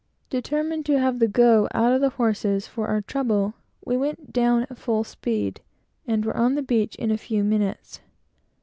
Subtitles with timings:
[0.31, 3.53] Determined to have "the go" out of the horses, for our trouble,
[3.85, 5.61] we went down at full speed,
[6.07, 7.99] and were on the beach in fifteen minutes.